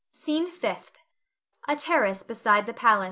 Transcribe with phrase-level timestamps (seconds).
[0.09, 0.97] SCENE FIFTH.
[1.69, 2.99] [_A terrace beside the palace.